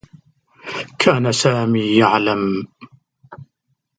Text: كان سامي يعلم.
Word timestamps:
كان 0.99 1.31
سامي 1.31 1.99
يعلم. 1.99 2.67